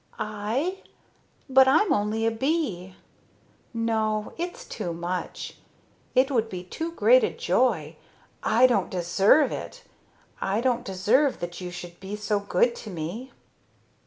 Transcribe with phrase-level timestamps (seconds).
[0.17, 0.79] "I?
[1.47, 2.95] But I'm only a bee.
[3.71, 5.57] No, it's too much.
[6.15, 7.97] It would be too great a joy.
[8.41, 9.83] I don't deserve it,
[10.41, 13.31] I don't deserve that you should be so good to me."